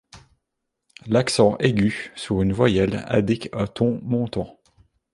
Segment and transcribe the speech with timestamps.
[1.05, 4.59] L’accent aigu sur une voyelle indique un ton montant.